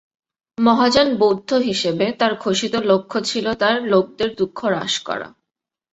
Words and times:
মহাযান 0.57 1.09
বৌদ্ধ 1.17 1.49
হিসেবে, 1.61 2.05
তার 2.11 2.33
ঘোষিত 2.35 2.73
লক্ষ্য 2.83 3.17
ছিল 3.21 3.45
তার 3.53 3.75
লোকদের 3.83 4.29
দুঃখ 4.35 4.59
হ্রাস 4.65 4.93
করা। 4.99 5.27